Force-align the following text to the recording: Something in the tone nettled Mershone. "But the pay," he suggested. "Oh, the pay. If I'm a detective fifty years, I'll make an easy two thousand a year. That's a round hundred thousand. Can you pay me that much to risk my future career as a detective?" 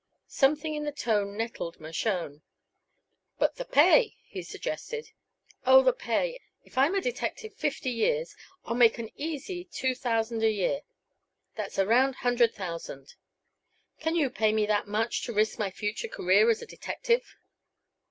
Something 0.25 0.73
in 0.73 0.83
the 0.83 0.91
tone 0.91 1.37
nettled 1.37 1.79
Mershone. 1.79 2.41
"But 3.37 3.57
the 3.57 3.65
pay," 3.65 4.15
he 4.23 4.41
suggested. 4.41 5.11
"Oh, 5.63 5.83
the 5.83 5.93
pay. 5.93 6.39
If 6.63 6.75
I'm 6.75 6.95
a 6.95 7.01
detective 7.01 7.53
fifty 7.53 7.91
years, 7.91 8.35
I'll 8.65 8.73
make 8.73 8.97
an 8.97 9.11
easy 9.15 9.63
two 9.63 9.93
thousand 9.93 10.41
a 10.41 10.49
year. 10.49 10.81
That's 11.53 11.77
a 11.77 11.85
round 11.85 12.15
hundred 12.15 12.55
thousand. 12.55 13.13
Can 13.99 14.15
you 14.15 14.31
pay 14.31 14.51
me 14.51 14.65
that 14.65 14.87
much 14.87 15.21
to 15.25 15.33
risk 15.33 15.59
my 15.59 15.69
future 15.69 16.07
career 16.07 16.49
as 16.49 16.63
a 16.63 16.65
detective?" 16.65 17.35